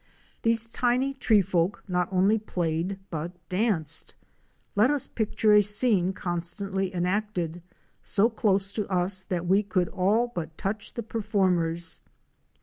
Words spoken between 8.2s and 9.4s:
close to us